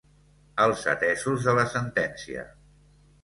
[0.63, 2.47] Els atesos de la sentència.